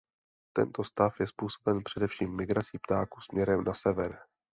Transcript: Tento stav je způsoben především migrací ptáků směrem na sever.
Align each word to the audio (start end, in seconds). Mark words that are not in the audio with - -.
Tento 0.53 0.83
stav 0.83 1.15
je 1.19 1.27
způsoben 1.27 1.83
především 1.83 2.35
migrací 2.35 2.77
ptáků 2.79 3.21
směrem 3.21 3.63
na 3.63 3.73
sever. 3.73 4.19